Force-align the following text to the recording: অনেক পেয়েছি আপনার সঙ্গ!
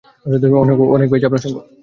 অনেক 0.95 1.07
পেয়েছি 1.09 1.27
আপনার 1.27 1.43
সঙ্গ! 1.43 1.55